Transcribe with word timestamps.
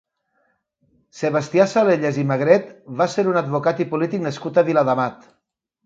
Sebastià 1.17 1.67
Salellas 1.75 2.19
i 2.23 2.25
Magret 2.33 2.73
va 3.03 3.09
ser 3.17 3.29
un 3.35 3.41
advocat 3.45 3.87
i 3.87 3.91
polític 3.97 4.29
nascut 4.29 4.63
a 4.65 4.69
Viladamat. 4.73 5.35